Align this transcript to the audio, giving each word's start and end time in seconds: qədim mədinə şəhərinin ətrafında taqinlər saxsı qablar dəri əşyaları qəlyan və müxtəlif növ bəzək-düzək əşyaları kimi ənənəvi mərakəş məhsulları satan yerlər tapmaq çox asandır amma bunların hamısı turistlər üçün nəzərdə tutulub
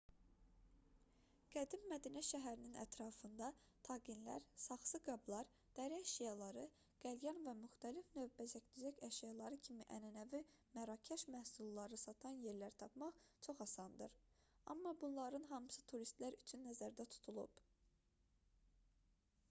qədim 1.55 1.83
mədinə 1.89 2.21
şəhərinin 2.27 2.77
ətrafında 2.83 3.49
taqinlər 3.87 4.47
saxsı 4.63 4.99
qablar 5.07 5.51
dəri 5.79 5.99
əşyaları 6.05 6.63
qəlyan 7.03 7.43
və 7.49 7.53
müxtəlif 7.59 8.09
növ 8.21 8.33
bəzək-düzək 8.41 9.03
əşyaları 9.09 9.59
kimi 9.69 9.87
ənənəvi 9.99 10.41
mərakəş 10.79 11.27
məhsulları 11.35 12.01
satan 12.07 12.41
yerlər 12.47 12.75
tapmaq 12.85 13.21
çox 13.49 13.63
asandır 13.69 14.17
amma 14.77 14.95
bunların 15.05 15.49
hamısı 15.53 15.87
turistlər 15.93 16.41
üçün 16.43 16.67
nəzərdə 16.71 17.09
tutulub 17.17 17.65